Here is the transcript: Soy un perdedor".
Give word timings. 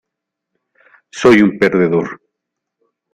Soy 1.11 1.43
un 1.43 1.59
perdedor". 1.59 2.19